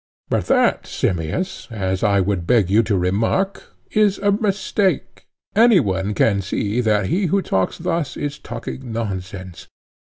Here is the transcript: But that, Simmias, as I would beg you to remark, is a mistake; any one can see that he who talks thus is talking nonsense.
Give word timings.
But 0.29 0.47
that, 0.47 0.87
Simmias, 0.87 1.67
as 1.69 2.01
I 2.01 2.21
would 2.21 2.47
beg 2.47 2.71
you 2.71 2.81
to 2.81 2.97
remark, 2.97 3.75
is 3.91 4.17
a 4.17 4.31
mistake; 4.31 5.27
any 5.55 5.79
one 5.79 6.15
can 6.15 6.41
see 6.41 6.81
that 6.81 7.05
he 7.05 7.27
who 7.27 7.43
talks 7.43 7.77
thus 7.77 8.17
is 8.17 8.39
talking 8.39 8.91
nonsense. 8.91 9.67